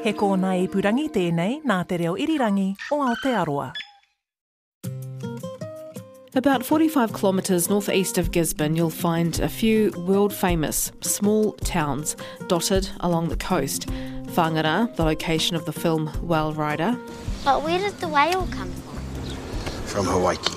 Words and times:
He 0.00 0.14
kōna 0.16 0.54
ipurangi 0.64 1.10
tēnei 1.12 1.58
nā 1.68 1.82
te 1.84 1.98
reo 2.00 2.14
irirangi 2.16 2.70
o 2.90 3.02
Aotearoa. 3.04 3.66
About 6.34 6.64
45 6.64 7.12
kilometres 7.12 7.68
northeast 7.68 8.16
of 8.16 8.30
Gisborne, 8.30 8.76
you'll 8.76 8.88
find 8.88 9.38
a 9.40 9.48
few 9.48 9.90
world 10.06 10.32
famous 10.32 10.90
small 11.02 11.52
towns 11.64 12.16
dotted 12.48 12.88
along 13.00 13.28
the 13.28 13.36
coast. 13.36 13.88
Whangara, 14.34 14.88
the 14.96 15.04
location 15.04 15.54
of 15.54 15.66
the 15.66 15.72
film 15.72 16.06
Whale 16.22 16.54
Rider. 16.54 16.96
But 17.44 17.62
where 17.62 17.78
did 17.78 17.98
the 18.00 18.08
whale 18.08 18.48
come 18.52 18.70
from? 18.70 18.96
From 19.84 20.06
Hawaiki. 20.06 20.56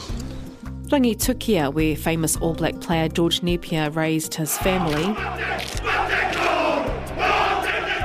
Rangitukia, 0.88 1.74
where 1.74 1.98
famous 1.98 2.38
All 2.38 2.54
Black 2.54 2.80
player 2.80 3.10
George 3.10 3.42
Nepia 3.42 3.94
raised 3.94 4.36
his 4.36 4.58
family. 4.60 5.14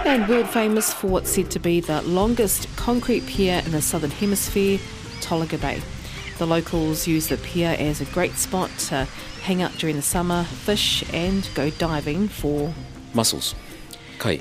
And 0.08 0.26
world 0.26 0.48
famous 0.48 0.90
for 0.90 1.08
what's 1.08 1.30
said 1.30 1.50
to 1.50 1.58
be 1.58 1.80
the 1.80 2.00
longest 2.00 2.66
concrete 2.78 3.26
pier 3.26 3.60
in 3.66 3.72
the 3.72 3.82
southern 3.82 4.10
hemisphere, 4.10 4.78
Tolaga 5.20 5.60
Bay. 5.60 5.82
The 6.38 6.46
locals 6.46 7.06
use 7.06 7.28
the 7.28 7.36
pier 7.36 7.76
as 7.78 8.00
a 8.00 8.06
great 8.06 8.32
spot 8.32 8.70
to 8.88 9.06
hang 9.42 9.60
out 9.60 9.72
during 9.72 9.96
the 9.96 10.02
summer, 10.02 10.44
fish, 10.44 11.04
and 11.12 11.46
go 11.54 11.68
diving 11.68 12.26
for. 12.26 12.72
mussels, 13.12 13.54
kai. 14.18 14.40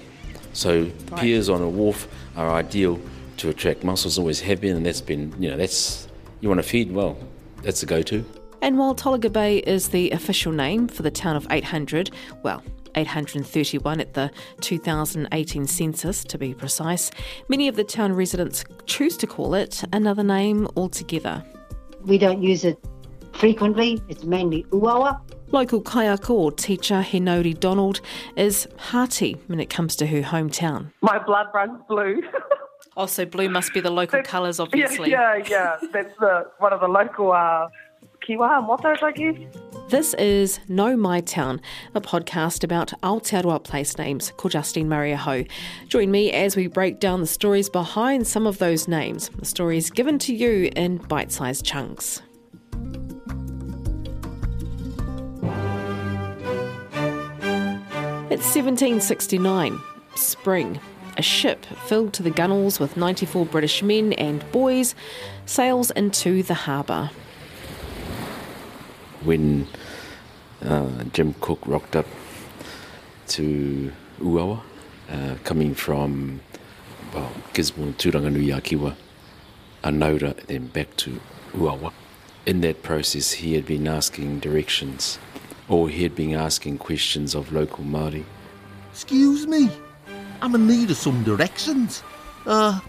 So 0.53 0.89
piers 1.17 1.49
on 1.49 1.61
a 1.61 1.67
wharf 1.67 2.07
are 2.37 2.49
ideal 2.49 2.97
to 3.35 3.49
attract 3.49 3.83
mussels. 3.83 4.17
Always 4.17 4.39
have 4.39 4.61
been, 4.61 4.77
and 4.77 4.85
that's 4.85 5.01
been 5.01 5.35
you 5.37 5.49
know 5.49 5.57
that's 5.57 6.07
you 6.39 6.47
want 6.47 6.59
to 6.61 6.67
feed 6.67 6.93
well. 6.93 7.17
That's 7.61 7.81
the 7.81 7.87
go-to. 7.87 8.23
And 8.61 8.77
while 8.77 8.95
Tolaga 8.95 9.31
Bay 9.31 9.57
is 9.57 9.89
the 9.89 10.11
official 10.11 10.51
name 10.51 10.87
for 10.87 11.03
the 11.03 11.11
town 11.11 11.35
of 11.35 11.45
800, 11.51 12.09
well, 12.41 12.63
831 12.95 13.99
at 13.99 14.13
the 14.13 14.31
2018 14.61 15.67
census 15.67 16.23
to 16.23 16.37
be 16.37 16.53
precise, 16.53 17.11
many 17.49 17.67
of 17.67 17.75
the 17.75 17.83
town 17.83 18.13
residents 18.13 18.63
choose 18.85 19.17
to 19.17 19.27
call 19.27 19.53
it 19.53 19.83
another 19.93 20.23
name 20.23 20.67
altogether. 20.75 21.43
We 22.05 22.17
don't 22.17 22.41
use 22.41 22.63
it 22.63 22.77
frequently. 23.33 24.01
It's 24.09 24.23
mainly 24.23 24.63
uawa. 24.71 25.21
Local 25.51 25.81
kaiako 25.81 26.31
or 26.31 26.51
teacher 26.51 27.01
Henori 27.01 27.57
Donald 27.57 28.01
is 28.35 28.67
hearty 28.77 29.37
when 29.47 29.59
it 29.59 29.69
comes 29.69 29.95
to 29.97 30.07
her 30.07 30.21
hometown. 30.21 30.91
My 31.01 31.19
blood 31.19 31.47
runs 31.53 31.79
blue. 31.87 32.21
Also, 32.97 33.25
blue 33.25 33.47
must 33.47 33.73
be 33.75 33.79
the 33.79 33.91
local 33.91 34.23
colours, 34.23 34.59
obviously. 34.59 35.11
yeah, 35.11 35.35
yeah, 35.35 35.77
yeah. 35.81 35.89
That's 35.93 36.17
the, 36.19 36.47
one 36.57 36.73
of 36.73 36.79
the 36.79 36.87
local 36.87 37.31
uh, 37.31 37.67
kiwa. 38.27 39.89
This 39.89 40.13
is 40.15 40.59
Nau 40.67 40.97
Mai 40.97 41.21
Town, 41.21 41.61
a 41.95 42.01
podcast 42.01 42.65
about 42.65 42.91
Aotearoa 43.01 43.63
place 43.63 43.97
names, 43.97 44.33
called 44.35 44.51
Justine 44.51 44.89
Murray 44.89 45.13
Ho. 45.13 45.45
Join 45.87 46.11
me 46.11 46.33
as 46.33 46.57
we 46.57 46.67
break 46.67 46.99
down 46.99 47.21
the 47.21 47.27
stories 47.27 47.69
behind 47.69 48.27
some 48.27 48.45
of 48.45 48.57
those 48.57 48.85
names, 48.85 49.29
the 49.29 49.45
stories 49.45 49.89
given 49.89 50.19
to 50.19 50.35
you 50.35 50.69
in 50.75 50.97
bite 50.97 51.31
sized 51.31 51.65
chunks. 51.65 52.21
It's 58.29 58.43
1769, 58.53 59.79
spring. 60.15 60.81
A 61.15 61.21
ship 61.21 61.65
filled 61.85 62.13
to 62.13 62.23
the 62.23 62.29
gunwales 62.29 62.79
with 62.79 62.97
94 62.97 63.45
British 63.45 63.81
men 63.81 64.11
and 64.13 64.43
boys 64.51 64.95
sails 65.45 65.91
into 65.91 66.43
the 66.43 66.53
harbour. 66.53 67.09
When 69.27 69.67
uh, 70.63 71.03
Jim 71.11 71.35
Cook 71.41 71.59
rocked 71.65 71.97
up 71.97 72.05
to 73.27 73.91
Uawa, 74.21 74.61
uh, 75.11 75.35
coming 75.43 75.75
from 75.75 76.39
well, 77.13 77.29
Gisborne, 77.51 77.93
Turanganui, 77.95 78.55
Akiwa, 78.55 78.95
Anaura, 79.83 80.33
then 80.45 80.67
back 80.67 80.95
to 81.03 81.19
Uawa. 81.51 81.91
In 82.45 82.61
that 82.61 82.83
process, 82.83 83.33
he 83.33 83.53
had 83.55 83.65
been 83.65 83.85
asking 83.85 84.39
directions, 84.39 85.19
or 85.67 85.89
he 85.89 86.03
had 86.03 86.15
been 86.15 86.33
asking 86.33 86.77
questions 86.77 87.35
of 87.35 87.51
local 87.51 87.83
Māori. 87.83 88.23
Excuse 88.91 89.45
me. 89.45 89.69
I'm 90.41 90.55
in 90.55 90.67
need 90.67 90.89
of 90.89 90.95
some 90.95 91.25
directions. 91.25 92.01
Uh, 92.45 92.79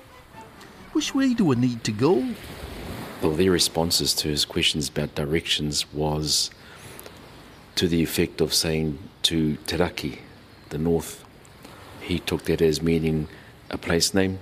which 0.93 1.16
way 1.16 1.34
do 1.34 1.53
I 1.53 1.56
need 1.56 1.82
to 1.82 1.91
go? 1.91 2.25
Well, 3.21 3.33
their 3.33 3.51
responses 3.51 4.15
to 4.15 4.29
his 4.29 4.45
questions 4.45 4.89
about 4.89 5.15
directions 5.17 5.93
was 5.93 6.51
to 7.75 7.89
the 7.89 8.03
effect 8.03 8.41
of 8.41 8.55
saying 8.55 8.99
to 9.23 9.56
Teraki, 9.67 10.19
the 10.69 10.79
north, 10.79 11.25
he 12.01 12.21
took 12.21 12.45
that 12.45 12.62
as 12.62 12.81
meaning 12.81 13.29
a 13.71 13.79
place 13.79 14.15
name. 14.15 14.39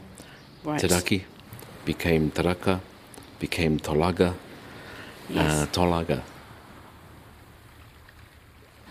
Right. 0.63 0.81
Teraki 0.81 1.25
became 1.85 2.31
Taraka, 2.31 2.81
became 3.39 3.81
Tolaga, 3.81 4.35
uh, 5.35 5.67
Tolaga. 5.73 6.23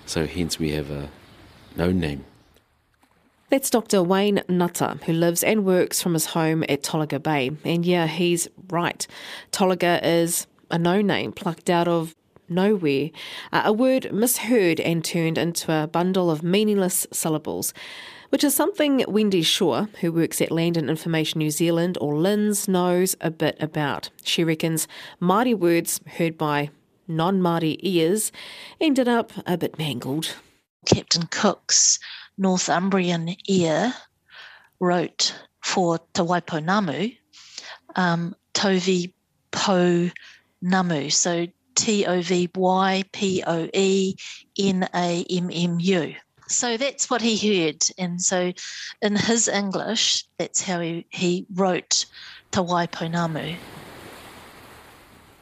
So 0.08 0.26
hence 0.26 0.58
we 0.58 0.72
have 0.72 0.90
a 0.90 1.10
known 1.76 2.00
name. 2.00 2.26
That's 3.50 3.70
Dr. 3.70 4.02
Wayne 4.02 4.42
Ngata, 4.50 5.04
who 5.04 5.14
lives 5.14 5.44
and 5.44 5.66
works 5.66 6.02
from 6.02 6.14
his 6.14 6.28
home 6.28 6.64
at 6.68 6.82
Tolaga 6.82 7.22
Bay. 7.22 7.52
And 7.64 7.86
yeah, 7.86 8.08
he's 8.08 8.48
right. 8.70 9.06
Tolaga 9.52 10.04
is 10.04 10.48
a 10.72 10.80
no 10.80 11.02
name 11.02 11.32
plucked 11.32 11.70
out 11.70 11.88
of 11.88 12.16
nowhere, 12.50 13.12
uh, 13.54 13.62
a 13.66 13.72
word 13.74 14.12
misheard 14.12 14.80
and 14.80 15.06
turned 15.06 15.38
into 15.38 15.72
a 15.72 15.86
bundle 15.86 16.32
of 16.32 16.42
meaningless 16.42 17.06
syllables. 17.12 17.72
Which 18.30 18.44
is 18.44 18.56
something 18.56 19.06
Wendy 19.08 19.44
Shaw, 19.44 19.86
who 20.02 20.12
works 20.12 20.42
at 20.42 20.52
Land 20.52 20.76
and 20.76 20.90
Information 20.90 21.38
New 21.38 21.52
Zealand 21.52 22.00
or 22.02 22.16
LINZ, 22.16 22.68
knows 22.68 23.16
a 23.22 23.30
bit 23.30 23.56
about. 23.60 24.10
She 24.24 24.44
reckons 24.44 24.88
Māori 25.22 25.54
words 25.58 26.02
heard 26.18 26.36
by 26.36 26.72
non 27.08 27.40
Māori 27.40 27.78
ears 27.82 28.32
ended 28.82 29.08
up 29.08 29.32
a 29.46 29.56
bit 29.56 29.78
mangled. 29.78 30.36
Captain 30.86 31.28
Cook's 31.28 32.00
Northumbrian 32.38 33.36
ear 33.48 33.94
wrote 34.80 35.36
for 35.64 36.00
Te 36.14 36.22
Waipounamu, 36.22 37.18
um, 37.96 38.36
Tovi 38.54 39.14
Po 39.52 40.10
Namu. 40.62 41.10
So 41.10 41.48
T 41.76 42.06
O 42.06 42.22
V 42.22 42.50
Y 42.56 43.04
P 43.12 43.44
O 43.46 43.70
E 43.74 44.16
N 44.58 44.88
A 44.94 45.26
M 45.30 45.50
M 45.52 45.80
U. 45.80 46.16
So 46.48 46.78
that's 46.78 47.10
what 47.10 47.22
he 47.22 47.38
heard. 47.38 47.84
And 47.98 48.22
so 48.22 48.54
in 49.02 49.16
his 49.16 49.48
English, 49.48 50.26
that's 50.38 50.62
how 50.62 50.80
he, 50.80 51.06
he 51.10 51.46
wrote 51.54 52.06
Te 52.52 52.60
Waipounamu. 52.62 53.56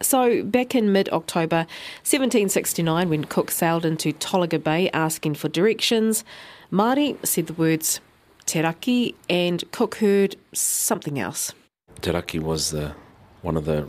So, 0.01 0.43
back 0.43 0.75
in 0.75 0.91
mid 0.91 1.07
October 1.09 1.65
1769, 2.03 3.07
when 3.07 3.23
Cook 3.23 3.49
sailed 3.49 3.85
into 3.85 4.11
Tolaga 4.11 4.61
Bay 4.61 4.89
asking 4.89 5.35
for 5.35 5.47
directions, 5.47 6.25
Māori 6.73 7.23
said 7.23 7.45
the 7.45 7.53
words 7.53 8.01
teraki 8.47 9.13
and 9.29 9.63
Cook 9.71 9.97
heard 9.97 10.35
something 10.53 11.19
else. 11.19 11.53
Teraki 12.01 12.41
was 12.41 12.71
the, 12.71 12.95
one 13.43 13.55
of 13.55 13.65
the 13.65 13.85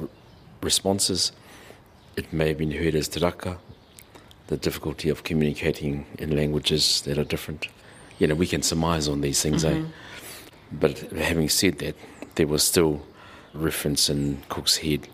responses. 0.60 1.32
It 2.18 2.30
may 2.30 2.48
have 2.48 2.58
been 2.58 2.70
heard 2.70 2.94
as 2.94 3.08
teraka, 3.08 3.56
the 4.48 4.58
difficulty 4.58 5.08
of 5.08 5.24
communicating 5.24 6.04
in 6.18 6.36
languages 6.36 7.00
that 7.06 7.16
are 7.16 7.24
different. 7.24 7.68
You 8.18 8.26
know, 8.26 8.34
we 8.34 8.46
can 8.46 8.60
surmise 8.60 9.08
on 9.08 9.22
these 9.22 9.40
things, 9.40 9.64
eh? 9.64 9.82
But 10.70 10.98
having 11.12 11.48
said 11.48 11.78
that, 11.78 11.96
there 12.34 12.46
was 12.46 12.62
still 12.62 13.00
reference 13.54 14.10
in 14.10 14.42
Cook's 14.50 14.76
head 14.76 15.08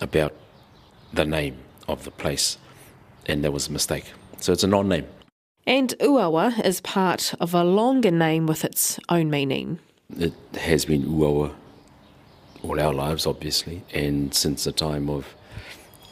about 0.00 0.32
the 1.12 1.24
name 1.24 1.58
of 1.88 2.04
the 2.04 2.12
place, 2.12 2.56
and 3.26 3.42
that 3.42 3.50
was 3.50 3.66
a 3.66 3.72
mistake. 3.72 4.12
So 4.38 4.52
it's 4.52 4.62
a 4.62 4.68
non 4.68 4.88
name. 4.88 5.06
And 5.66 5.94
Uawa 5.98 6.62
is 6.62 6.82
part 6.82 7.32
of 7.40 7.54
a 7.54 7.64
longer 7.64 8.10
name 8.10 8.46
with 8.46 8.66
its 8.66 9.00
own 9.08 9.30
meaning. 9.30 9.78
It 10.18 10.34
has 10.56 10.84
been 10.84 11.04
Uawa 11.04 11.54
all 12.62 12.78
our 12.78 12.92
lives, 12.92 13.26
obviously, 13.26 13.82
and 13.94 14.34
since 14.34 14.64
the 14.64 14.72
time 14.72 15.08
of 15.08 15.34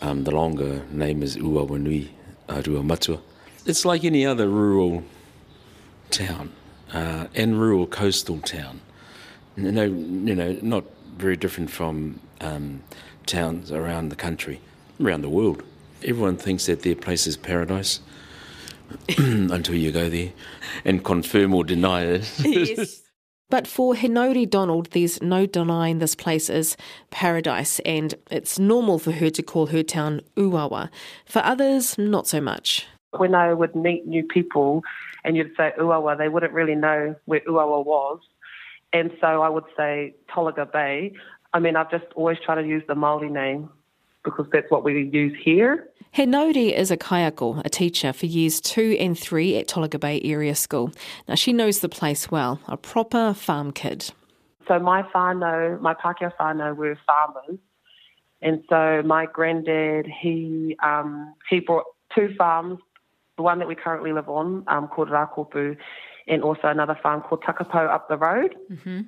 um, 0.01 0.25
the 0.25 0.31
longer 0.31 0.87
name 0.91 1.23
is 1.23 1.37
Uawa 1.37 1.79
Nui 1.79 2.11
a 2.49 2.63
Ruamatua. 2.63 3.21
It's 3.67 3.85
like 3.85 4.05
any 4.05 4.25
other 4.25 4.49
rural 4.49 5.05
town 6.11 6.53
uh, 6.93 7.27
and 7.35 7.61
rural 7.61 7.87
coastal 7.87 8.41
town. 8.41 8.81
You 9.57 9.71
know, 9.71 9.85
you 9.85 10.35
know, 10.35 10.59
not 10.63 10.85
very 11.17 11.37
different 11.37 11.71
from 11.71 12.21
um, 12.41 12.83
towns 13.27 13.71
around 13.71 14.09
the 14.09 14.17
country, 14.17 14.63
around 14.99 15.21
the 15.21 15.29
world. 15.29 15.63
Everyone 16.03 16.39
thinks 16.39 16.67
that 16.67 16.83
their 16.83 16.97
place 16.97 17.27
is 17.27 17.37
paradise 17.37 18.01
until 19.19 19.75
you 19.75 19.93
go 19.93 20.09
there 20.09 20.33
and 20.85 21.05
confirm 21.05 21.55
or 21.55 21.65
deny 21.65 22.03
it. 22.03 22.33
yes. 22.45 23.03
But 23.53 23.67
for 23.67 23.95
Henori 23.95 24.49
Donald, 24.49 24.89
there's 24.93 25.21
no 25.21 25.45
denying 25.45 25.99
this 25.99 26.15
place 26.15 26.49
is 26.49 26.75
paradise, 27.11 27.81
and 27.81 28.15
it's 28.31 28.59
normal 28.59 28.99
for 28.99 29.13
her 29.13 29.29
to 29.29 29.43
call 29.43 29.67
her 29.67 29.83
town 29.83 30.23
Uawa. 30.37 30.89
For 31.27 31.41
others, 31.45 31.99
not 31.99 32.27
so 32.27 32.41
much. 32.41 32.87
When 33.11 33.35
I 33.35 33.53
would 33.53 33.77
meet 33.77 34.07
new 34.07 34.25
people 34.25 34.83
and 35.23 35.37
you'd 35.37 35.55
say 35.55 35.73
Uawa, 35.79 36.17
they 36.17 36.31
wouldn't 36.31 36.55
really 36.55 36.75
know 36.75 37.15
where 37.27 37.41
Uawa 37.41 37.85
was. 37.85 38.21
And 38.95 39.11
so 39.21 39.43
I 39.43 39.51
would 39.51 39.65
say 39.77 40.15
Tolaga 40.35 40.73
Bay. 40.73 41.13
I 41.53 41.59
mean, 41.59 41.77
I've 41.77 41.91
just 41.91 42.07
always 42.15 42.39
tried 42.43 42.63
to 42.63 42.67
use 42.67 42.83
the 42.89 42.95
Māori 42.95 43.31
name 43.31 43.69
because 44.25 44.47
that's 44.51 44.71
what 44.71 44.83
we 44.83 45.11
use 45.13 45.37
here. 45.45 45.89
Henori 46.15 46.77
is 46.77 46.91
a 46.91 46.97
kaiako, 46.97 47.63
a 47.65 47.71
teacher 47.71 48.13
for 48.13 48.27
years 48.27 48.61
two 48.61 48.97
and 49.01 49.19
three 49.19 49.57
at 49.57 49.67
Tolaga 49.67 49.99
Bay 49.99 50.21
Area 50.23 50.55
School. 50.55 50.93
Now, 51.27 51.37
she 51.37 51.55
knows 51.55 51.81
the 51.81 51.89
place 51.89 52.31
well, 52.31 52.61
a 52.69 52.77
proper 52.77 53.33
farm 53.33 53.73
kid. 53.73 54.11
So 54.69 54.79
my 54.79 55.03
whānau, 55.03 55.81
my 55.81 55.95
Pākehā 55.95 56.33
whānau 56.39 56.77
were 56.77 56.99
farmers. 57.07 57.59
And 58.43 58.63
so 58.69 59.03
my 59.07 59.27
granddad, 59.27 60.07
he 60.07 60.77
um, 60.83 61.35
he 61.49 61.61
brought 61.61 61.85
two 62.15 62.35
farms, 62.37 62.79
the 63.37 63.43
one 63.43 63.59
that 63.61 63.69
we 63.69 63.75
currently 63.75 64.13
live 64.13 64.29
on, 64.29 64.65
um, 64.67 64.89
called 64.89 65.09
Rakopu, 65.09 65.77
and 66.29 66.43
also 66.43 66.69
another 66.69 66.99
farm 67.03 67.23
called 67.23 67.43
Takapo 67.43 67.89
up 67.89 68.09
the 68.09 68.19
road. 68.19 68.55
Mm-hmm. 68.71 69.01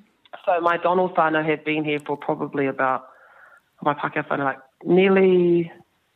So 0.45 0.59
my 0.61 0.77
Donald 0.77 1.15
whānau 1.15 1.45
had 1.47 1.63
been 1.63 1.85
here 1.85 1.99
for 1.99 2.17
probably 2.17 2.65
about, 2.65 3.07
my 3.83 3.93
Pākehā 3.93 4.27
whānau, 4.27 4.45
like 4.45 4.57
nearly 4.83 5.71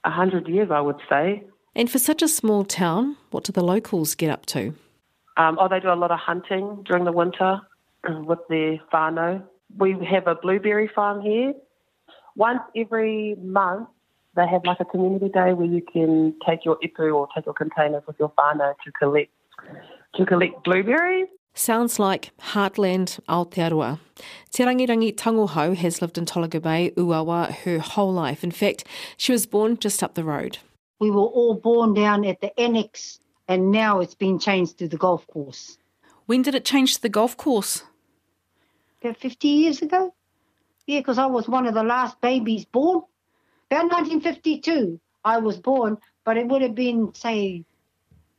a 0.10 0.12
hundred 0.12 0.48
years, 0.48 0.70
I 0.72 0.82
would 0.82 1.00
say. 1.08 1.44
And 1.76 1.90
for 1.90 2.00
such 2.00 2.22
a 2.22 2.28
small 2.28 2.66
town, 2.66 3.16
what 3.32 3.44
do 3.46 3.52
the 3.52 3.64
locals 3.64 4.16
get 4.16 4.30
up 4.30 4.46
to? 4.48 4.74
Um, 5.38 5.58
oh, 5.60 5.68
they 5.70 5.80
do 5.80 5.92
a 5.92 6.00
lot 6.04 6.12
of 6.12 6.20
hunting 6.20 6.84
during 6.86 7.06
the 7.06 7.12
winter 7.12 7.62
with 8.30 8.40
their 8.50 8.80
whānau. 8.92 9.44
We 9.78 9.92
have 10.14 10.28
a 10.28 10.36
blueberry 10.36 10.90
farm 10.94 11.22
here. 11.22 11.54
Once 12.36 12.62
every 12.76 13.36
month, 13.42 13.88
they 14.36 14.48
have 14.48 14.62
like 14.66 14.80
a 14.80 14.86
community 14.86 15.30
day 15.30 15.54
where 15.54 15.68
you 15.68 15.82
can 15.82 16.36
take 16.48 16.66
your 16.66 16.78
ipu 16.84 17.16
or 17.16 17.28
take 17.36 17.46
your 17.46 17.54
containers 17.54 18.04
with 18.08 18.18
your 18.20 18.32
whānau 18.38 18.74
to 18.84 18.92
collect 18.92 19.32
to 20.16 20.26
collect 20.26 20.64
blueberries. 20.64 21.28
Sounds 21.60 22.00
like 22.00 22.32
heartland 22.40 23.20
Aotearoa. 23.28 24.00
Te 24.50 24.64
Rangirangi 24.64 25.14
Tangohau 25.14 25.76
has 25.76 26.02
lived 26.02 26.18
in 26.18 26.26
Tolaga 26.26 26.62
Bay, 26.62 26.92
Uawa, 26.96 27.52
her 27.52 27.80
whole 27.80 28.14
life. 28.14 28.46
In 28.46 28.52
fact, 28.52 28.86
she 29.18 29.34
was 29.34 29.46
born 29.46 29.78
just 29.78 30.02
up 30.02 30.14
the 30.14 30.24
road. 30.24 30.60
We 31.02 31.12
were 31.12 31.28
all 31.40 31.56
born 31.56 31.94
down 31.94 32.24
at 32.24 32.40
the 32.40 32.58
annex, 32.58 33.20
and 33.50 33.72
now 33.72 34.00
it's 34.00 34.16
been 34.16 34.40
changed 34.40 34.78
to 34.78 34.88
the 34.88 34.96
golf 34.96 35.28
course. 35.28 35.78
When 36.28 36.44
did 36.44 36.56
it 36.56 36.64
change 36.64 36.96
to 36.96 37.02
the 37.02 37.10
golf 37.10 37.36
course? 37.36 37.84
About 39.02 39.18
50 39.18 39.50
years 39.50 39.82
ago. 39.82 40.14
Yeah, 40.88 41.02
because 41.02 41.18
I 41.18 41.26
was 41.26 41.50
one 41.50 41.68
of 41.68 41.74
the 41.74 41.84
last 41.84 42.22
babies 42.22 42.64
born. 42.64 43.04
About 43.70 43.92
1952, 43.92 44.98
I 45.26 45.40
was 45.40 45.58
born, 45.58 45.98
but 46.24 46.38
it 46.38 46.48
would 46.48 46.62
have 46.62 46.74
been, 46.76 47.14
say, 47.14 47.66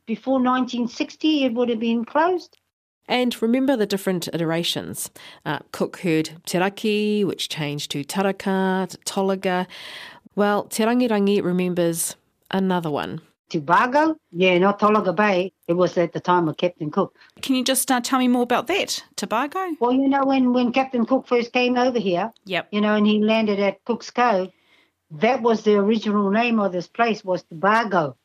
before 0.07 0.39
1960, 0.39 1.43
it 1.43 1.53
would 1.53 1.69
have 1.69 1.79
been 1.79 2.03
closed. 2.03 2.57
And 3.07 3.39
remember 3.41 3.75
the 3.75 3.85
different 3.85 4.27
iterations. 4.33 5.09
Uh, 5.45 5.59
Cook 5.71 5.97
heard 5.97 6.31
Te 6.45 6.57
Raki, 6.59 7.23
which 7.25 7.49
changed 7.49 7.91
to 7.91 8.03
Taraka, 8.03 8.87
to 8.89 8.97
Tolaga. 8.99 9.67
Well, 10.35 10.63
Te 10.65 10.83
Rangirangi 10.83 11.43
remembers 11.43 12.15
another 12.51 12.89
one. 12.89 13.21
Tobago? 13.49 14.15
Yeah, 14.31 14.57
not 14.59 14.79
Tolaga 14.79 15.13
Bay. 15.13 15.51
It 15.67 15.73
was 15.73 15.97
at 15.97 16.13
the 16.13 16.21
time 16.21 16.47
of 16.47 16.55
Captain 16.55 16.89
Cook. 16.89 17.13
Can 17.41 17.55
you 17.55 17.65
just 17.65 17.91
uh, 17.91 17.99
tell 17.99 18.19
me 18.19 18.29
more 18.29 18.43
about 18.43 18.67
that, 18.67 19.03
Tobago? 19.17 19.75
Well, 19.81 19.91
you 19.91 20.07
know, 20.07 20.23
when, 20.23 20.53
when 20.53 20.71
Captain 20.71 21.05
Cook 21.05 21.27
first 21.27 21.51
came 21.51 21.77
over 21.77 21.99
here, 21.99 22.31
Yep. 22.45 22.69
you 22.71 22.79
know, 22.79 22.95
and 22.95 23.05
he 23.05 23.19
landed 23.21 23.59
at 23.59 23.83
Cook's 23.83 24.09
Cove, 24.09 24.51
that 25.11 25.41
was 25.41 25.63
the 25.63 25.75
original 25.75 26.31
name 26.31 26.61
of 26.61 26.71
this 26.71 26.87
place 26.87 27.25
was 27.25 27.43
Tobago. 27.43 28.15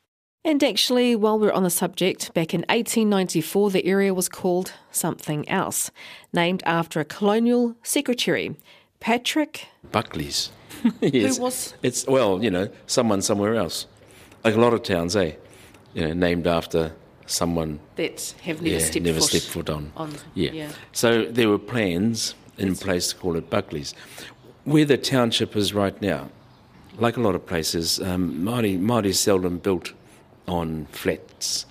And 0.45 0.63
actually, 0.63 1.15
while 1.15 1.37
we're 1.37 1.51
on 1.51 1.63
the 1.63 1.69
subject, 1.69 2.33
back 2.33 2.53
in 2.53 2.61
1894, 2.61 3.71
the 3.71 3.85
area 3.85 4.13
was 4.13 4.29
called 4.29 4.73
something 4.91 5.47
else, 5.49 5.91
named 6.31 6.63
after 6.65 6.99
a 6.99 7.05
colonial 7.05 7.75
secretary, 7.83 8.55
Patrick. 8.99 9.67
Buckley's. 9.91 10.51
yes. 11.01 11.37
Who 11.37 11.43
was? 11.43 11.73
It's 11.83 12.05
well, 12.07 12.43
you 12.43 12.51
know, 12.51 12.69
someone 12.85 13.21
somewhere 13.21 13.55
else. 13.55 13.87
Like 14.43 14.55
a 14.55 14.59
lot 14.59 14.73
of 14.73 14.83
towns, 14.83 15.15
eh? 15.15 15.33
You 15.93 16.07
know, 16.07 16.13
named 16.13 16.47
after 16.47 16.93
someone. 17.25 17.79
That 17.95 18.33
have 18.43 18.61
never 18.61 18.77
yeah, 18.77 18.85
stepped 18.85 19.05
never 19.05 19.19
foot 19.19 19.29
stepped 19.29 19.47
foot 19.47 19.69
on. 19.69 19.91
on- 19.97 20.15
yeah. 20.33 20.51
yeah. 20.51 20.71
So 20.93 21.25
there 21.25 21.49
were 21.49 21.59
plans 21.59 22.35
in 22.57 22.75
place 22.75 23.09
to 23.09 23.15
call 23.15 23.35
it 23.35 23.49
Buckley's. 23.49 23.93
Where 24.63 24.85
the 24.85 24.97
township 24.97 25.55
is 25.55 25.73
right 25.73 25.99
now, 26.01 26.29
like 26.97 27.17
a 27.17 27.21
lot 27.21 27.35
of 27.35 27.45
places, 27.45 27.99
um, 28.01 28.33
Māori, 28.39 28.79
Māori 28.79 29.13
seldom 29.13 29.59
built 29.59 29.93
on 30.47 30.85
flats 30.91 31.65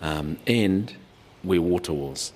um, 0.00 0.38
and 0.46 0.94
where 1.42 1.60
water 1.60 1.92
was. 1.92 2.32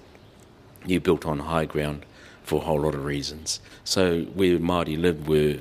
You 0.86 1.00
built 1.00 1.26
on 1.26 1.38
high 1.40 1.66
ground 1.66 2.04
for 2.42 2.60
a 2.60 2.64
whole 2.64 2.80
lot 2.80 2.94
of 2.94 3.04
reasons. 3.04 3.60
So 3.84 4.22
where 4.34 4.58
Māori 4.58 5.00
lived 5.00 5.28
were 5.28 5.60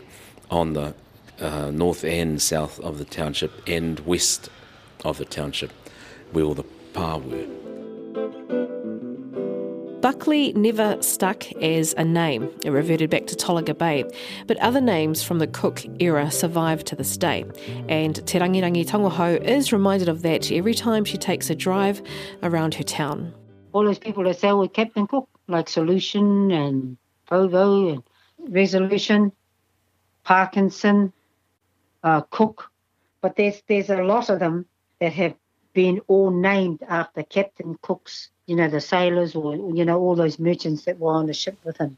on 0.49 0.73
the 0.73 0.93
uh, 1.39 1.71
north 1.71 2.03
and 2.03 2.41
south 2.41 2.79
of 2.79 2.97
the 2.97 3.05
township 3.05 3.51
and 3.67 3.99
west 4.01 4.49
of 5.03 5.17
the 5.17 5.25
township, 5.25 5.71
where 6.31 6.45
all 6.45 6.53
the 6.53 6.63
pa 6.93 7.17
were. 7.17 7.62
Buckley 10.03 10.51
never 10.51 11.01
stuck 11.01 11.49
as 11.61 11.93
a 11.97 12.03
name. 12.03 12.49
It 12.65 12.71
reverted 12.71 13.09
back 13.09 13.25
to 13.27 13.35
Tolaga 13.35 13.73
Bay. 13.75 14.03
But 14.47 14.57
other 14.57 14.81
names 14.81 15.23
from 15.23 15.39
the 15.39 15.47
Cook 15.47 15.81
era 16.01 16.29
survive 16.29 16.83
to 16.83 16.95
this 16.97 17.15
day. 17.15 17.45
And 17.87 18.15
Te 18.27 18.37
Rangirangi 18.37 19.45
is 19.45 19.71
reminded 19.71 20.09
of 20.09 20.21
that 20.23 20.51
every 20.51 20.73
time 20.73 21.05
she 21.05 21.17
takes 21.17 21.49
a 21.49 21.55
drive 21.55 22.01
around 22.41 22.75
her 22.75 22.83
town. 22.83 23.33
All 23.71 23.85
those 23.85 23.97
people 23.97 24.25
that 24.25 24.37
sail 24.37 24.59
with 24.59 24.73
Captain 24.73 25.07
Cook, 25.07 25.29
like 25.47 25.69
Solander 25.69 26.53
and 26.53 26.97
Provo 27.25 27.93
and 27.93 28.03
Resolution, 28.39 29.31
Parkinson, 30.25 31.13
uh, 32.03 32.19
Cook. 32.29 32.69
But 33.21 33.37
there's 33.37 33.63
there's 33.69 33.89
a 33.89 34.03
lot 34.03 34.29
of 34.29 34.39
them 34.39 34.65
that 34.99 35.13
have 35.13 35.35
been 35.71 36.01
all 36.07 36.29
named 36.29 36.83
after 36.89 37.23
Captain 37.23 37.77
Cook's, 37.81 38.31
you 38.45 38.55
know, 38.55 38.67
the 38.67 38.81
sailors 38.81 39.35
or, 39.35 39.55
you 39.55 39.85
know, 39.85 39.99
all 39.99 40.15
those 40.15 40.39
merchants 40.39 40.85
that 40.85 40.99
were 40.99 41.13
on 41.13 41.27
the 41.27 41.33
ship 41.33 41.57
with 41.63 41.77
him. 41.77 41.97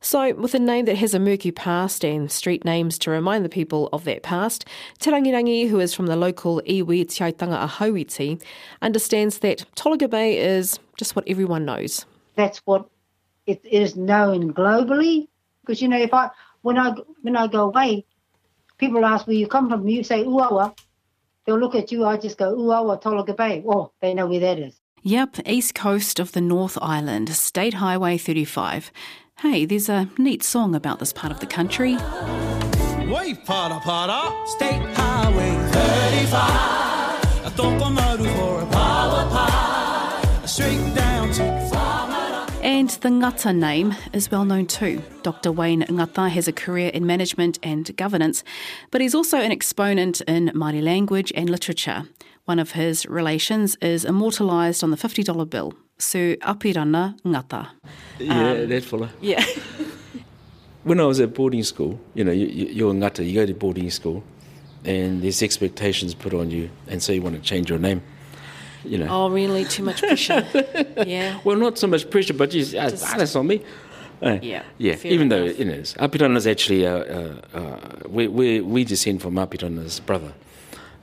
So, 0.00 0.34
with 0.34 0.54
a 0.54 0.58
name 0.58 0.84
that 0.84 0.98
has 0.98 1.14
a 1.14 1.18
murky 1.18 1.50
past 1.50 2.04
and 2.04 2.30
street 2.30 2.62
names 2.62 2.98
to 2.98 3.10
remind 3.10 3.42
the 3.42 3.48
people 3.48 3.88
of 3.90 4.04
that 4.04 4.22
past, 4.22 4.66
Terangirangi, 5.00 5.70
who 5.70 5.80
is 5.80 5.94
from 5.94 6.08
the 6.08 6.14
local 6.14 6.60
iwi 6.66 7.08
Te 7.08 7.24
Aitanga 7.24 7.64
a 7.64 7.66
Hauiti, 7.66 8.38
understands 8.82 9.38
that 9.38 9.64
Tolaga 9.76 10.10
Bay 10.10 10.36
is 10.36 10.78
just 10.98 11.16
what 11.16 11.26
everyone 11.26 11.64
knows. 11.64 12.04
That's 12.34 12.58
what 12.66 12.86
it 13.46 13.64
is 13.64 13.96
known 13.96 14.52
globally. 14.52 15.28
Because 15.62 15.80
you 15.80 15.88
know, 15.88 15.98
if 15.98 16.12
I 16.12 16.28
when 16.60 16.76
I 16.76 16.94
when 17.22 17.34
I 17.34 17.46
go 17.46 17.68
away, 17.68 18.04
people 18.76 19.06
ask 19.06 19.26
where 19.26 19.36
you 19.36 19.46
come 19.46 19.70
from. 19.70 19.88
You 19.88 20.04
say 20.04 20.22
Uawa, 20.22 20.76
they'll 21.46 21.58
look 21.58 21.74
at 21.74 21.90
you. 21.90 22.04
I 22.04 22.18
just 22.18 22.36
go 22.36 22.54
Uawa, 22.54 23.00
Tolaga 23.00 23.34
Bay. 23.34 23.64
Oh, 23.66 23.92
they 24.02 24.12
know 24.12 24.26
where 24.26 24.40
that 24.40 24.58
is. 24.58 24.78
Yep, 25.06 25.40
east 25.44 25.74
coast 25.74 26.18
of 26.18 26.32
the 26.32 26.40
North 26.40 26.78
Island, 26.80 27.28
State 27.28 27.74
Highway 27.74 28.16
35. 28.16 28.90
Hey, 29.40 29.66
there's 29.66 29.90
a 29.90 30.08
neat 30.16 30.42
song 30.42 30.74
about 30.74 30.98
this 30.98 31.12
part 31.12 31.30
of 31.30 31.40
the 31.40 31.46
country. 31.46 31.96
Way 33.12 33.34
para 33.44 33.80
para, 33.80 34.34
State 34.46 34.80
Highway 34.96 35.56
35. 35.72 36.32
A 37.44 37.50
tokomaru 37.50 38.34
for 38.38 38.62
a 38.62 38.66
power 38.72 39.28
pie. 39.28 40.46
Straight 40.46 40.94
down 40.94 41.30
to 41.32 41.42
And 42.62 42.88
the 42.88 43.10
Ngata 43.10 43.54
name 43.54 43.94
is 44.14 44.30
well 44.30 44.46
known 44.46 44.64
too. 44.64 45.02
Dr. 45.22 45.52
Wayne 45.52 45.82
Ngata 45.82 46.30
has 46.30 46.48
a 46.48 46.52
career 46.52 46.88
in 46.88 47.04
management 47.04 47.58
and 47.62 47.94
governance, 47.98 48.42
but 48.90 49.02
he's 49.02 49.14
also 49.14 49.38
an 49.38 49.52
exponent 49.52 50.22
in 50.22 50.48
Māori 50.54 50.82
language 50.82 51.30
and 51.36 51.50
literature. 51.50 52.04
One 52.46 52.58
of 52.58 52.72
his 52.72 53.06
relations 53.06 53.76
is 53.80 54.04
immortalised 54.04 54.84
on 54.84 54.90
the 54.90 54.96
$50 54.96 55.48
bill, 55.48 55.72
Sir 55.98 56.36
Apirana 56.42 57.18
Ngata. 57.24 57.68
Yeah, 58.18 58.64
that 58.66 58.84
fella. 58.84 59.10
Yeah. 59.20 59.44
When 60.84 61.00
I 61.00 61.04
was 61.04 61.18
at 61.20 61.32
boarding 61.32 61.62
school, 61.62 61.98
you 62.12 62.24
know, 62.24 62.30
you, 62.32 62.46
you, 62.46 62.66
you're 62.66 62.90
a 62.90 62.94
ngata, 62.94 63.26
you 63.26 63.32
go 63.32 63.46
to 63.46 63.54
boarding 63.54 63.88
school, 63.88 64.22
and 64.84 65.22
there's 65.22 65.42
expectations 65.42 66.14
put 66.14 66.34
on 66.34 66.50
you, 66.50 66.68
and 66.88 67.02
so 67.02 67.10
you 67.14 67.22
want 67.22 67.36
to 67.36 67.40
change 67.40 67.70
your 67.70 67.78
name. 67.78 68.02
you 68.84 68.98
know. 68.98 69.06
Oh, 69.08 69.30
really? 69.30 69.64
Too 69.64 69.82
much 69.82 70.00
pressure. 70.02 70.46
yeah. 71.06 71.40
Well, 71.42 71.56
not 71.56 71.78
so 71.78 71.86
much 71.86 72.10
pressure, 72.10 72.34
but 72.34 72.50
geez, 72.50 72.74
uh, 72.74 72.90
Just- 72.90 73.02
ah, 73.06 73.14
that's 73.16 73.34
on 73.34 73.46
me. 73.46 73.62
Uh, 74.22 74.38
Yeah, 74.42 74.62
yeah. 74.76 74.96
Even 75.04 75.30
though 75.30 75.44
enough. 75.44 75.58
you 75.58 75.64
know, 75.64 75.80
Apirana 76.06 76.36
is 76.36 76.46
actually 76.46 76.86
uh, 76.86 76.92
uh, 76.98 77.40
uh, 77.54 77.78
we 78.06 78.28
we 78.28 78.60
we 78.60 78.84
descend 78.84 79.22
from 79.22 79.36
Apirana's 79.36 80.00
brother, 80.00 80.34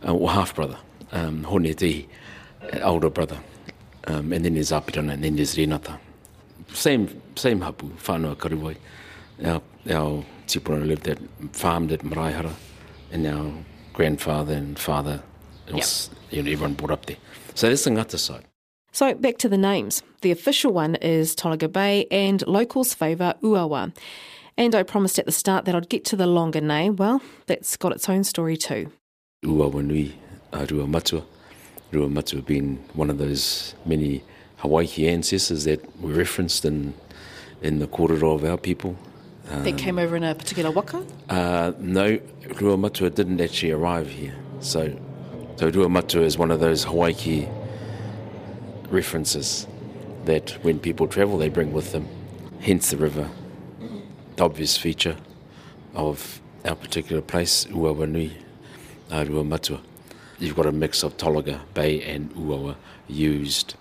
uh, 0.08 0.14
or 0.14 0.30
half 0.30 0.54
brother, 0.56 0.78
um, 1.12 1.44
Honeti, 1.44 2.08
older 2.82 3.10
brother, 3.10 3.40
um, 4.08 4.34
and 4.34 4.46
then 4.46 4.54
there's 4.54 4.72
Apirana, 4.72 5.14
and 5.14 5.24
then 5.24 5.36
there's 5.36 5.58
Renata. 5.58 6.00
Same 6.74 7.22
same 7.36 7.62
hapu, 7.62 7.90
whanua 7.98 8.36
karuwai. 8.36 8.76
Our 9.44 9.62
our 9.92 10.24
tipuna 10.48 10.86
lived 10.88 11.08
at 11.08 11.18
farmed 11.54 11.92
at 11.92 12.02
Maraihara, 12.02 12.54
and 13.12 13.28
our 13.28 13.52
grandfather 13.94 14.54
and 14.54 14.80
father, 14.80 15.22
was, 15.72 16.10
you 16.30 16.42
know, 16.42 16.52
everyone 16.52 16.74
brought 16.74 16.92
up 16.92 17.06
there. 17.06 17.18
So 17.56 17.70
that's 17.70 17.84
the 17.84 17.90
ngata 17.92 18.18
side. 18.18 18.46
So 18.92 19.14
back 19.14 19.38
to 19.40 19.50
the 19.50 19.58
names. 19.58 20.04
The 20.22 20.32
official 20.32 20.74
one 20.74 20.96
is 20.96 21.36
Tolaga 21.36 21.72
Bay 21.72 22.08
and 22.12 22.46
locals 22.48 22.94
favour 22.94 23.36
Uawa. 23.42 23.96
And 24.58 24.76
I 24.76 24.84
promised 24.84 25.18
at 25.18 25.26
the 25.26 25.32
start 25.32 25.66
that 25.66 25.76
I'd 25.76 25.90
get 25.90 26.04
to 26.06 26.16
the 26.16 26.28
longer 26.28 26.62
name. 26.62 26.98
Well, 26.98 27.22
that's 27.48 27.78
got 27.78 27.94
its 27.94 28.10
own 28.10 28.24
story 28.24 28.58
too. 28.58 28.92
Uawanui, 29.46 30.12
uh, 30.54 30.66
Rua 30.70 30.88
Matua. 30.88 31.24
Rua 31.92 32.10
Matua 32.10 32.42
being 32.42 32.78
one 32.94 33.10
of 33.10 33.18
those 33.18 33.76
many 33.86 34.24
Hawaiki 34.62 35.10
ancestors 35.10 35.64
that 35.66 36.02
were 36.02 36.14
referenced 36.14 36.66
in, 36.66 36.94
in 37.62 37.80
the 37.80 37.88
kōrero 37.88 38.36
of 38.36 38.46
our 38.46 38.58
people. 38.58 38.96
Um, 39.50 39.64
that 39.64 39.78
came 39.78 40.00
over 40.00 40.16
in 40.16 40.24
a 40.24 40.36
particular 40.36 40.72
waka? 40.72 41.06
Uh, 41.30 41.74
no, 41.80 42.20
Rua 42.60 42.78
Matua 42.78 43.10
didn't 43.10 43.42
actually 43.42 43.72
arrive 43.72 44.10
here. 44.10 44.36
So, 44.60 44.98
so 45.58 45.70
Rua 45.70 45.90
Matua 45.90 46.22
is 46.24 46.38
one 46.38 46.52
of 46.52 46.60
those 46.60 46.86
Hawaiki 46.86 47.50
references 48.90 49.68
that 50.26 50.52
when 50.64 50.80
people 50.80 51.08
travel, 51.08 51.38
they 51.38 51.50
bring 51.50 51.74
with 51.74 51.92
them. 51.92 52.08
Hence 52.60 52.92
the 52.92 52.98
river, 52.98 53.30
the 54.36 54.44
obvious 54.44 54.78
feature 54.78 55.18
of 55.96 56.40
our 56.64 56.76
particular 56.76 57.22
place, 57.22 57.66
Uawanui, 57.66 58.32
uh, 59.12 59.26
Rua 59.28 59.44
Matua. 59.44 59.82
You've 60.42 60.56
got 60.56 60.66
a 60.66 60.72
mix 60.72 61.04
of 61.04 61.16
Tolaga 61.18 61.60
Bay 61.76 62.02
and 62.02 62.34
Uawa 62.34 62.76
used 63.08 63.76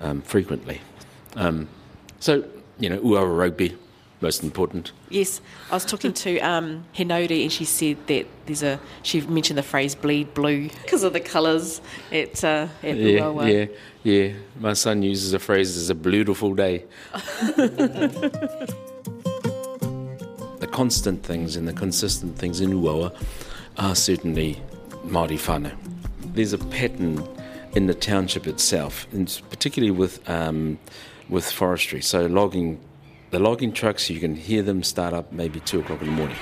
um, 0.00 0.20
frequently. 0.20 0.82
Um, 1.36 1.68
so, 2.20 2.44
you 2.78 2.90
know, 2.90 2.98
Uawa 2.98 3.38
rugby, 3.38 3.74
most 4.20 4.42
important. 4.42 4.92
Yes, 5.08 5.40
I 5.70 5.74
was 5.74 5.86
talking 5.86 6.12
to 6.12 6.38
um, 6.40 6.84
Hinodi 6.94 7.44
and 7.44 7.50
she 7.50 7.64
said 7.64 7.96
that 8.08 8.26
there's 8.44 8.62
a, 8.62 8.78
she 9.02 9.22
mentioned 9.22 9.56
the 9.56 9.62
phrase 9.62 9.94
bleed 9.94 10.34
blue 10.34 10.68
because 10.82 11.02
of 11.02 11.14
the 11.14 11.20
colours 11.20 11.80
at, 12.12 12.44
uh, 12.44 12.68
at 12.82 12.96
Yeah, 12.96 13.20
Uawa. 13.20 13.50
yeah, 13.50 13.66
yeah. 14.02 14.32
My 14.60 14.74
son 14.74 15.02
uses 15.02 15.32
the 15.32 15.38
phrase 15.38 15.78
"it's 15.78 15.88
a 15.88 15.94
beautiful 15.94 16.54
day." 16.54 16.84
the 20.60 20.68
constant 20.70 21.22
things 21.24 21.56
and 21.56 21.66
the 21.66 21.72
consistent 21.72 22.36
things 22.36 22.60
in 22.60 22.72
Uawa 22.72 23.14
are 23.78 23.94
certainly 23.94 24.60
Māori 25.06 25.38
whānau. 25.38 25.76
There's 26.34 26.52
a 26.52 26.58
pattern 26.58 27.26
in 27.74 27.86
the 27.86 27.94
township 27.94 28.46
itself, 28.46 29.06
and 29.12 29.40
particularly 29.50 29.90
with 29.90 30.28
um, 30.28 30.78
with 31.28 31.50
forestry. 31.50 32.00
So 32.02 32.26
logging, 32.26 32.80
the 33.30 33.38
logging 33.38 33.72
trucks, 33.72 34.10
you 34.10 34.20
can 34.20 34.36
hear 34.36 34.62
them 34.62 34.82
start 34.82 35.14
up 35.14 35.32
maybe 35.32 35.60
two 35.60 35.80
o'clock 35.80 36.00
in 36.00 36.06
the 36.06 36.12
morning. 36.12 36.36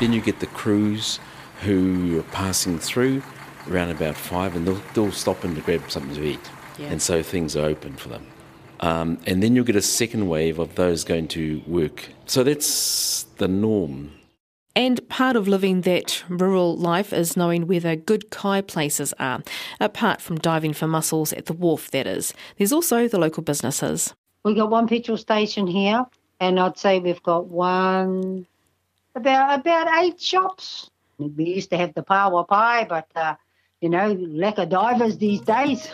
Then 0.00 0.12
you 0.12 0.20
get 0.20 0.40
the 0.40 0.46
crews 0.46 1.18
who 1.62 2.18
are 2.20 2.22
passing 2.24 2.78
through 2.78 3.22
around 3.68 3.90
about 3.90 4.16
five, 4.16 4.54
and 4.54 4.66
they'll, 4.66 4.82
they'll 4.94 5.12
stop 5.12 5.44
in 5.44 5.54
to 5.54 5.60
grab 5.60 5.90
something 5.90 6.14
to 6.14 6.24
eat. 6.24 6.50
Yeah. 6.78 6.86
And 6.86 7.02
so 7.02 7.22
things 7.22 7.56
are 7.56 7.64
open 7.64 7.96
for 7.96 8.08
them. 8.08 8.26
Um, 8.80 9.18
and 9.26 9.42
then 9.42 9.56
you'll 9.56 9.64
get 9.64 9.76
a 9.76 9.82
second 9.82 10.28
wave 10.28 10.58
of 10.60 10.76
those 10.76 11.02
going 11.02 11.26
to 11.28 11.62
work. 11.66 12.10
So 12.26 12.44
that's 12.44 13.24
the 13.38 13.48
norm. 13.48 14.12
And 14.76 15.06
part 15.08 15.34
of 15.36 15.48
living 15.48 15.80
that 15.82 16.22
rural 16.28 16.76
life 16.76 17.12
is 17.12 17.36
knowing 17.36 17.66
where 17.66 17.80
the 17.80 17.96
good 17.96 18.30
kai 18.30 18.60
places 18.60 19.12
are, 19.18 19.42
apart 19.80 20.20
from 20.20 20.38
diving 20.38 20.72
for 20.72 20.86
mussels 20.86 21.32
at 21.32 21.46
the 21.46 21.52
wharf, 21.52 21.90
that 21.90 22.06
is. 22.06 22.32
There's 22.56 22.72
also 22.72 23.08
the 23.08 23.18
local 23.18 23.42
businesses. 23.42 24.14
We've 24.44 24.56
got 24.56 24.70
one 24.70 24.86
petrol 24.86 25.16
station 25.16 25.66
here, 25.66 26.06
and 26.38 26.60
I'd 26.60 26.78
say 26.78 27.00
we've 27.00 27.22
got 27.22 27.46
one 27.46 28.46
about 29.14 29.60
about 29.60 30.02
eight 30.02 30.20
shops. 30.20 30.90
We 31.18 31.44
used 31.44 31.70
to 31.70 31.76
have 31.76 31.94
the 31.94 32.02
power 32.02 32.44
pie, 32.44 32.84
but 32.88 33.08
uh, 33.16 33.34
you 33.80 33.88
know, 33.88 34.12
lack 34.12 34.58
of 34.58 34.68
divers 34.68 35.18
these 35.18 35.40
days. 35.40 35.82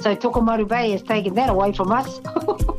so 0.00 0.14
Tokomaru 0.14 0.68
Bay 0.68 0.90
has 0.92 1.02
taken 1.02 1.34
that 1.34 1.48
away 1.48 1.72
from 1.72 1.92
us. 1.92 2.20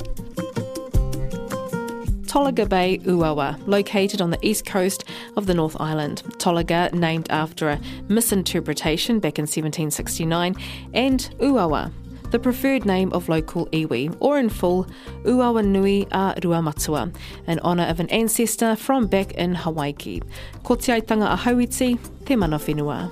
Tolaga 2.35 2.67
Bay, 2.67 2.97
Uawa, 3.05 3.57
located 3.65 4.19
on 4.19 4.29
the 4.29 4.45
east 4.45 4.65
coast 4.65 5.05
of 5.37 5.45
the 5.45 5.53
North 5.53 5.79
Island. 5.79 6.21
Tolaga, 6.31 6.93
named 6.93 7.27
after 7.29 7.69
a 7.69 7.79
misinterpretation 8.09 9.21
back 9.21 9.39
in 9.39 9.43
1769, 9.43 10.53
and 10.93 11.29
Uawa, 11.39 11.93
the 12.31 12.37
preferred 12.37 12.85
name 12.85 13.13
of 13.13 13.29
local 13.29 13.67
iwi, 13.67 14.13
or 14.19 14.37
in 14.37 14.49
full, 14.49 14.85
Uawa 15.23 15.65
Nui 15.65 16.01
a 16.11 16.35
Ruamatua, 16.41 17.15
in 17.47 17.59
honour 17.59 17.85
of 17.85 18.01
an 18.01 18.09
ancestor 18.09 18.75
from 18.75 19.07
back 19.07 19.31
in 19.35 19.55
Hawaiki. 19.55 20.21
Ko 20.65 20.75
te 20.75 20.91
aitanga 20.91 21.33
a 21.33 21.37
Hauiti, 21.37 21.97
te 22.25 22.35
mana 22.35 22.59
whenua. 22.59 23.09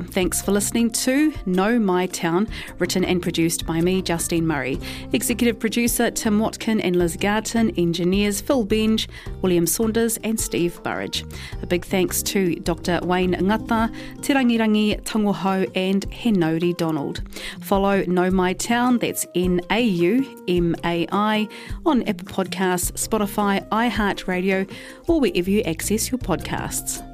Thanks 0.00 0.40
for 0.40 0.52
listening 0.52 0.88
to 0.92 1.34
Nau 1.44 1.78
Mai 1.78 2.06
Town, 2.06 2.48
written 2.78 3.04
and 3.04 3.20
produced 3.20 3.66
by 3.66 3.82
me, 3.82 4.00
Justine 4.00 4.46
Murray. 4.46 4.80
Executive 5.12 5.58
producer 5.60 6.10
Tim 6.10 6.38
Watkin 6.38 6.80
and 6.80 6.96
Liz 6.96 7.18
Garton, 7.18 7.72
engineers 7.76 8.40
Phil 8.40 8.66
Benge, 8.66 9.06
William 9.42 9.66
Saunders 9.66 10.16
and 10.24 10.40
Steve 10.40 10.82
Burridge. 10.82 11.26
A 11.60 11.66
big 11.66 11.84
thanks 11.84 12.22
to 12.22 12.54
Dr. 12.54 13.00
Wayne 13.02 13.34
Ngata, 13.34 13.94
Te 14.22 14.32
Rangirangi 14.32 14.94
and 15.76 16.10
Henori 16.10 16.74
Donald. 16.78 17.20
Follow 17.60 18.02
Nau 18.06 18.30
Mai 18.30 18.54
Town, 18.54 18.96
that's 18.96 19.26
N-A-U-M-A-I, 19.34 19.68
on 21.84 22.02
Apple 22.08 22.44
Podcasts, 22.44 22.92
Spotify, 22.92 23.68
iHeartRadio, 23.68 24.66
or 25.06 25.20
wherever 25.20 25.50
you 25.50 25.60
access 25.64 26.10
your 26.10 26.18
podcasts. 26.18 27.13